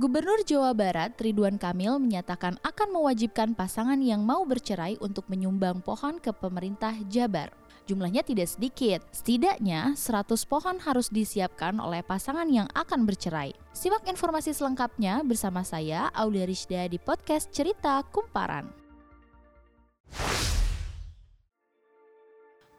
Gubernur 0.00 0.40
Jawa 0.48 0.72
Barat 0.72 1.20
Ridwan 1.20 1.60
Kamil 1.60 2.00
menyatakan 2.00 2.56
akan 2.64 2.96
mewajibkan 2.96 3.52
pasangan 3.52 4.00
yang 4.00 4.24
mau 4.24 4.40
bercerai 4.48 4.96
untuk 5.04 5.28
menyumbang 5.28 5.84
pohon 5.84 6.16
ke 6.16 6.32
pemerintah 6.32 6.96
Jabar. 7.12 7.52
Jumlahnya 7.84 8.24
tidak 8.24 8.48
sedikit, 8.48 9.04
setidaknya 9.12 9.92
100 9.92 10.48
pohon 10.48 10.80
harus 10.80 11.12
disiapkan 11.12 11.76
oleh 11.76 12.00
pasangan 12.00 12.48
yang 12.48 12.72
akan 12.72 13.04
bercerai. 13.04 13.52
Simak 13.76 14.08
informasi 14.08 14.56
selengkapnya 14.56 15.20
bersama 15.28 15.60
saya, 15.60 16.08
Aulia 16.16 16.48
Rizda 16.48 16.88
di 16.88 16.96
podcast 16.96 17.52
Cerita 17.52 18.00
Kumparan. 18.08 18.72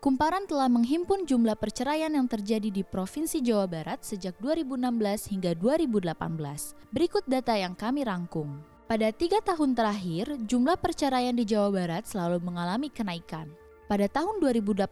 Kumparan 0.03 0.43
telah 0.43 0.67
menghimpun 0.67 1.23
jumlah 1.23 1.55
perceraian 1.55 2.11
yang 2.11 2.27
terjadi 2.27 2.67
di 2.67 2.83
Provinsi 2.83 3.39
Jawa 3.39 3.71
Barat 3.71 4.03
sejak 4.03 4.35
2016 4.43 5.31
hingga 5.31 5.55
2018. 5.55 6.75
Berikut 6.91 7.23
data 7.23 7.55
yang 7.55 7.71
kami 7.71 8.03
rangkum. 8.03 8.59
Pada 8.83 9.15
tiga 9.15 9.39
tahun 9.39 9.71
terakhir, 9.71 10.43
jumlah 10.43 10.75
perceraian 10.75 11.31
di 11.31 11.47
Jawa 11.47 11.71
Barat 11.71 12.03
selalu 12.03 12.43
mengalami 12.43 12.91
kenaikan. 12.91 13.47
Pada 13.83 14.07
tahun 14.07 14.39
2018, 14.39 14.87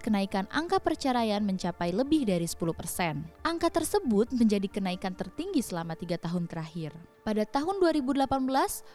kenaikan 0.00 0.48
angka 0.48 0.80
perceraian 0.80 1.44
mencapai 1.44 1.92
lebih 1.92 2.24
dari 2.24 2.48
10 2.48 2.72
persen. 2.72 3.28
Angka 3.44 3.68
tersebut 3.68 4.32
menjadi 4.32 4.72
kenaikan 4.72 5.12
tertinggi 5.12 5.60
selama 5.60 5.92
tiga 5.92 6.16
tahun 6.16 6.48
terakhir. 6.48 6.96
Pada 7.28 7.44
tahun 7.44 7.76
2018, 7.84 8.24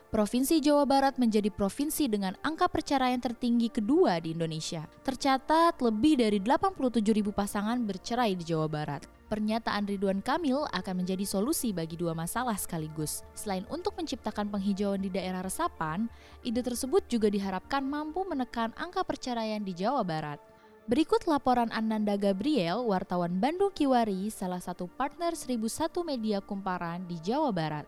Provinsi 0.10 0.58
Jawa 0.58 0.90
Barat 0.90 1.22
menjadi 1.22 1.54
provinsi 1.54 2.10
dengan 2.10 2.34
angka 2.42 2.66
perceraian 2.66 3.22
tertinggi 3.22 3.70
kedua 3.70 4.18
di 4.18 4.34
Indonesia. 4.34 4.90
Tercatat 5.06 5.86
lebih 5.86 6.18
dari 6.18 6.42
87 6.42 6.98
ribu 7.14 7.30
pasangan 7.30 7.78
bercerai 7.86 8.34
di 8.34 8.42
Jawa 8.42 8.66
Barat. 8.66 9.17
Pernyataan 9.28 9.92
Ridwan 9.92 10.24
Kamil 10.24 10.64
akan 10.72 11.04
menjadi 11.04 11.28
solusi 11.28 11.76
bagi 11.76 12.00
dua 12.00 12.16
masalah 12.16 12.56
sekaligus. 12.56 13.28
Selain 13.36 13.68
untuk 13.68 13.92
menciptakan 14.00 14.48
penghijauan 14.48 15.04
di 15.04 15.12
daerah 15.12 15.44
resapan, 15.44 16.08
ide 16.48 16.64
tersebut 16.64 17.04
juga 17.12 17.28
diharapkan 17.28 17.84
mampu 17.84 18.24
menekan 18.24 18.72
angka 18.80 19.04
perceraian 19.04 19.60
di 19.60 19.76
Jawa 19.76 20.08
Barat. 20.08 20.40
Berikut 20.88 21.28
laporan 21.28 21.68
Ananda 21.76 22.16
Gabriel, 22.16 22.88
wartawan 22.88 23.36
Bandung 23.44 23.76
Kiwari, 23.76 24.32
salah 24.32 24.64
satu 24.64 24.88
partner 24.88 25.36
1001 25.36 25.92
Media 26.08 26.40
Kumparan 26.40 27.04
di 27.04 27.20
Jawa 27.20 27.52
Barat. 27.52 27.84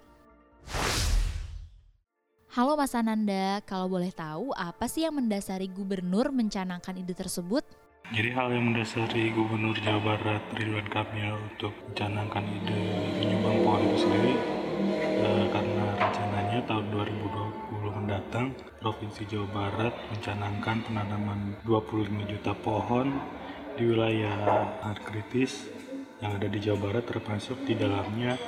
Halo 2.51 2.75
Mas 2.75 2.91
Ananda, 2.91 3.63
kalau 3.63 3.87
boleh 3.87 4.11
tahu 4.11 4.51
apa 4.59 4.91
sih 4.91 5.07
yang 5.07 5.15
mendasari 5.15 5.71
gubernur 5.71 6.35
mencanangkan 6.35 6.99
ide 6.99 7.15
tersebut? 7.15 7.63
Jadi 8.09 8.33
hal 8.33 8.49
yang 8.49 8.73
mendasari 8.73 9.29
Gubernur 9.37 9.77
Jawa 9.85 10.01
Barat 10.01 10.41
Ridwan 10.57 10.89
Kamil 10.89 11.37
untuk 11.45 11.69
mencanangkan 11.85 12.41
ide 12.41 12.81
menyumbang 13.21 13.61
pohon 13.61 13.85
itu 13.85 13.97
sendiri 14.01 14.33
eh, 14.97 15.45
karena 15.53 15.85
rencananya 15.93 16.59
tahun 16.65 16.89
2020 16.89 17.99
mendatang 18.01 18.57
Provinsi 18.81 19.29
Jawa 19.29 19.47
Barat 19.53 19.93
mencanangkan 20.09 20.89
penanaman 20.89 21.61
25 21.69 22.33
juta 22.33 22.57
pohon 22.57 23.13
di 23.77 23.83
wilayah 23.85 24.33
sangat 24.81 24.99
kritis 25.05 25.69
yang 26.17 26.33
ada 26.33 26.49
di 26.49 26.57
Jawa 26.57 26.89
Barat 26.89 27.05
termasuk 27.05 27.61
di 27.61 27.77
dalamnya 27.77 28.41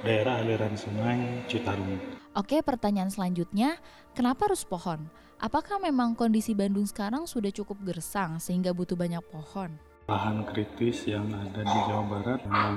daerah 0.00 0.40
aliran 0.40 0.72
sungai 0.72 1.44
Citarum. 1.52 2.21
Oke, 2.32 2.64
pertanyaan 2.64 3.12
selanjutnya, 3.12 3.76
kenapa 4.16 4.48
harus 4.48 4.64
pohon? 4.64 5.04
Apakah 5.36 5.76
memang 5.76 6.16
kondisi 6.16 6.56
Bandung 6.56 6.88
sekarang 6.88 7.28
sudah 7.28 7.52
cukup 7.52 7.76
gersang 7.84 8.40
sehingga 8.40 8.72
butuh 8.72 8.96
banyak 8.96 9.20
pohon? 9.28 9.76
Lahan 10.08 10.40
kritis 10.48 11.04
yang 11.04 11.28
ada 11.28 11.60
di 11.60 11.78
Jawa 11.84 12.04
Barat 12.08 12.40
memang 12.48 12.76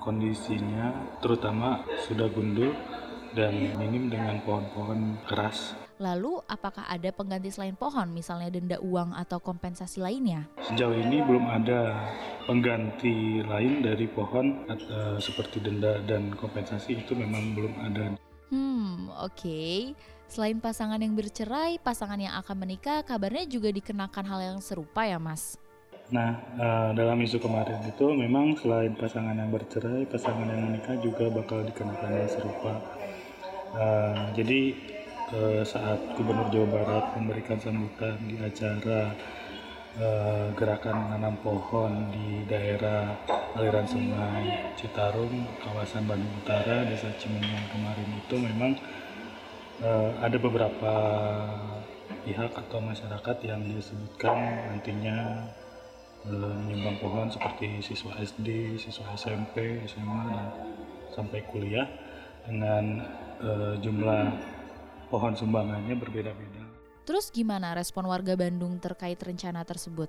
kondisinya 0.00 0.88
terutama 1.20 1.84
sudah 2.08 2.32
gundul 2.32 2.72
dan 3.36 3.76
minim 3.76 4.08
dengan 4.08 4.40
pohon-pohon 4.40 5.20
keras. 5.28 5.76
Lalu, 6.00 6.40
apakah 6.48 6.88
ada 6.88 7.12
pengganti 7.12 7.52
selain 7.52 7.76
pohon, 7.76 8.08
misalnya 8.08 8.48
denda 8.48 8.80
uang 8.80 9.12
atau 9.20 9.36
kompensasi 9.36 10.00
lainnya? 10.00 10.48
Sejauh 10.64 10.96
ini 10.96 11.20
belum 11.20 11.44
ada 11.44 12.08
pengganti 12.48 13.44
lain 13.44 13.84
dari 13.84 14.08
pohon 14.08 14.64
atau 14.64 15.20
seperti 15.20 15.60
denda 15.60 16.00
dan 16.08 16.32
kompensasi 16.32 17.04
itu 17.04 17.12
memang 17.12 17.52
belum 17.52 17.74
ada. 17.84 18.16
Hmm, 18.50 19.08
oke. 19.22 19.38
Okay. 19.38 19.94
Selain 20.30 20.62
pasangan 20.62 21.02
yang 21.02 21.18
bercerai, 21.18 21.82
pasangan 21.82 22.14
yang 22.14 22.38
akan 22.38 22.54
menikah 22.62 23.02
kabarnya 23.02 23.50
juga 23.50 23.74
dikenakan 23.74 24.24
hal 24.30 24.40
yang 24.54 24.58
serupa 24.62 25.02
ya 25.02 25.18
mas? 25.18 25.58
Nah, 26.10 26.38
uh, 26.58 26.90
dalam 26.94 27.18
isu 27.22 27.42
kemarin 27.42 27.82
itu 27.86 28.06
memang 28.14 28.54
selain 28.58 28.94
pasangan 28.94 29.34
yang 29.34 29.50
bercerai, 29.50 30.06
pasangan 30.06 30.46
yang 30.46 30.70
menikah 30.70 30.98
juga 31.02 31.30
bakal 31.34 31.66
dikenakan 31.66 32.10
hal 32.14 32.30
serupa. 32.30 32.72
Uh, 33.74 34.30
jadi 34.34 34.74
uh, 35.34 35.62
saat 35.66 35.98
Gubernur 36.14 36.50
Jawa 36.50 36.66
Barat 36.78 37.04
memberikan 37.18 37.58
sambutan 37.62 38.18
di 38.26 38.38
acara 38.38 39.14
uh, 39.98 40.52
gerakan 40.54 41.08
menanam 41.08 41.34
pohon 41.42 42.12
di 42.14 42.46
daerah 42.46 43.18
aliran 43.58 43.86
sungai 43.88 44.70
Citarum, 44.78 45.48
kawasan 45.58 46.06
Bandung 46.06 46.30
Utara, 46.38 46.86
Desa 46.86 47.10
Cimenyan 47.18 47.66
kemarin 47.74 48.08
itu 48.14 48.36
memang 48.38 48.72
uh, 49.82 50.10
ada 50.22 50.36
beberapa 50.38 50.94
pihak 52.22 52.52
atau 52.54 52.78
masyarakat 52.78 53.36
yang 53.42 53.62
disebutkan 53.66 54.36
nantinya 54.70 55.48
uh, 56.28 56.54
menyumbang 56.62 57.00
pohon 57.02 57.26
seperti 57.32 57.82
siswa 57.82 58.14
SD, 58.22 58.78
siswa 58.78 59.10
SMP, 59.18 59.82
SMA 59.90 60.20
dan 60.30 60.46
sampai 61.10 61.42
kuliah 61.50 61.88
dengan 62.46 63.02
uh, 63.42 63.74
jumlah 63.82 64.30
pohon 65.10 65.34
sumbangannya 65.34 65.98
berbeda-beda. 65.98 66.59
Terus 67.10 67.34
gimana 67.34 67.74
respon 67.74 68.06
warga 68.06 68.38
Bandung 68.38 68.78
terkait 68.78 69.18
rencana 69.18 69.66
tersebut? 69.66 70.06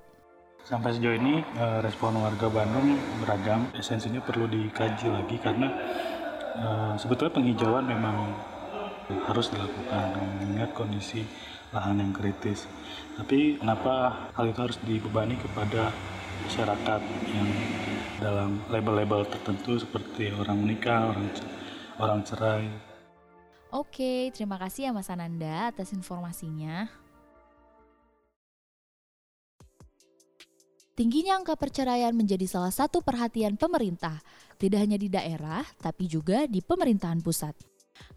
Sampai 0.62 0.94
sejauh 0.94 1.18
ini 1.18 1.42
respon 1.82 2.14
warga 2.14 2.46
Bandung 2.46 2.94
beragam. 3.18 3.66
Esensinya 3.74 4.22
perlu 4.22 4.46
dikaji 4.46 5.10
lagi 5.10 5.34
karena 5.42 5.66
sebetulnya 6.94 7.34
penghijauan 7.34 7.90
memang 7.90 8.38
harus 9.26 9.50
dilakukan 9.50 10.14
mengingat 10.46 10.70
kondisi 10.78 11.26
lahan 11.74 11.98
yang 11.98 12.14
kritis. 12.14 12.70
Tapi 13.18 13.58
kenapa 13.58 14.30
hal 14.38 14.54
itu 14.54 14.62
harus 14.62 14.78
dibebani 14.86 15.34
kepada 15.42 15.90
masyarakat 16.46 17.02
yang 17.34 17.50
dalam 18.22 18.62
label-label 18.70 19.26
tertentu 19.26 19.74
seperti 19.74 20.30
orang 20.38 20.54
menikah, 20.54 21.10
orang 21.10 21.26
orang 21.98 22.22
cerai. 22.22 22.91
Oke, 23.72 24.28
terima 24.36 24.60
kasih 24.60 24.88
ya 24.88 24.90
Mas 24.92 25.08
Ananda 25.08 25.72
atas 25.72 25.96
informasinya. 25.96 26.92
Tingginya 30.92 31.40
angka 31.40 31.56
perceraian 31.56 32.12
menjadi 32.12 32.44
salah 32.44 32.68
satu 32.68 33.00
perhatian 33.00 33.56
pemerintah, 33.56 34.20
tidak 34.60 34.84
hanya 34.84 35.00
di 35.00 35.08
daerah, 35.08 35.64
tapi 35.80 36.04
juga 36.04 36.44
di 36.44 36.60
pemerintahan 36.60 37.24
pusat. 37.24 37.56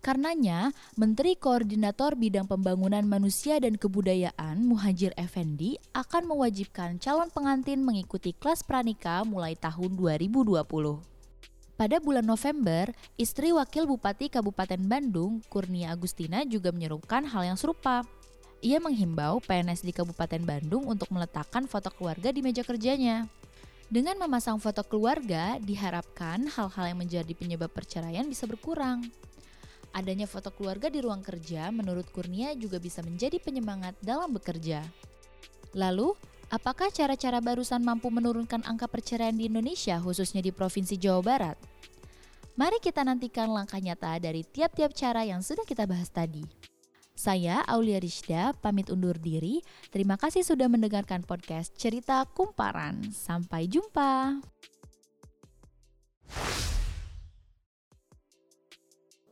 Karenanya, 0.03 0.75
Menteri 0.99 1.39
Koordinator 1.39 2.19
Bidang 2.19 2.51
Pembangunan 2.51 3.07
Manusia 3.07 3.55
dan 3.55 3.79
Kebudayaan 3.79 4.59
Muhajir 4.59 5.15
Effendi 5.15 5.79
akan 5.95 6.27
mewajibkan 6.27 6.99
calon 6.99 7.31
pengantin 7.31 7.79
mengikuti 7.79 8.35
kelas 8.35 8.59
pranika 8.67 9.23
mulai 9.23 9.55
tahun 9.55 9.95
2020. 9.95 11.14
Pada 11.75 11.99
bulan 11.99 12.23
November, 12.23 12.87
istri 13.19 13.51
Wakil 13.51 13.83
Bupati 13.83 14.31
Kabupaten 14.31 14.79
Bandung, 14.79 15.43
Kurnia 15.51 15.91
Agustina 15.91 16.47
juga 16.47 16.71
menyerukan 16.71 17.27
hal 17.27 17.51
yang 17.51 17.59
serupa. 17.59 18.07
Ia 18.63 18.79
menghimbau 18.79 19.43
PNS 19.43 19.83
di 19.83 19.91
Kabupaten 19.91 20.39
Bandung 20.39 20.87
untuk 20.87 21.11
meletakkan 21.11 21.67
foto 21.67 21.91
keluarga 21.91 22.31
di 22.31 22.39
meja 22.39 22.63
kerjanya. 22.63 23.27
Dengan 23.91 24.15
memasang 24.23 24.55
foto 24.55 24.87
keluarga, 24.87 25.59
diharapkan 25.59 26.47
hal-hal 26.47 26.95
yang 26.95 26.99
menjadi 27.03 27.33
penyebab 27.35 27.67
perceraian 27.67 28.23
bisa 28.23 28.47
berkurang. 28.47 29.03
Adanya 29.91 30.31
foto 30.31 30.55
keluarga 30.55 30.87
di 30.87 31.03
ruang 31.03 31.19
kerja 31.19 31.75
menurut 31.75 32.07
Kurnia 32.07 32.55
juga 32.55 32.79
bisa 32.79 33.03
menjadi 33.03 33.35
penyemangat 33.35 33.99
dalam 33.99 34.31
bekerja. 34.31 34.79
Lalu, 35.75 36.15
apakah 36.53 36.93
cara-cara 36.93 37.41
barusan 37.41 37.81
mampu 37.81 38.11
menurunkan 38.13 38.65
angka 38.65 38.85
perceraian 38.89 39.35
di 39.35 39.47
Indonesia 39.47 39.97
khususnya 40.01 40.41
di 40.41 40.49
Provinsi 40.49 40.97
Jawa 40.97 41.21
Barat? 41.21 41.57
Mari 42.55 42.79
kita 42.79 43.03
nantikan 43.03 43.51
langkah 43.51 43.83
nyata 43.83 44.15
dari 44.17 44.47
tiap-tiap 44.47 44.95
cara 44.95 45.27
yang 45.27 45.43
sudah 45.43 45.67
kita 45.67 45.83
bahas 45.83 46.07
tadi. 46.07 46.43
Saya 47.15 47.63
Aulia 47.67 47.99
Rizda, 47.99 48.51
pamit 48.59 48.91
undur 48.91 49.15
diri. 49.15 49.63
Terima 49.87 50.19
kasih 50.19 50.43
sudah 50.43 50.67
mendengarkan 50.67 51.23
podcast 51.23 51.71
Cerita 51.79 52.27
Kumparan. 52.27 53.11
Sampai 53.15 53.71
jumpa. 53.71 54.43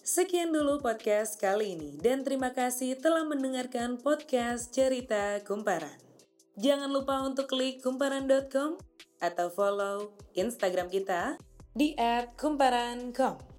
Sekian 0.04 0.52
dulu 0.52 0.80
podcast 0.84 1.40
kali 1.40 1.76
ini 1.76 1.96
dan 2.00 2.28
terima 2.28 2.52
kasih 2.52 3.00
telah 3.00 3.24
mendengarkan 3.24 4.00
podcast 4.00 4.72
Cerita 4.72 5.40
Kumparan. 5.44 6.13
Jangan 6.54 6.90
lupa 6.94 7.22
untuk 7.26 7.50
klik 7.50 7.82
kumparan.com 7.82 8.78
atau 9.24 9.48
follow 9.50 10.14
Instagram 10.38 10.92
kita 10.92 11.42
di 11.74 11.98
@kumparan.com. 12.38 13.53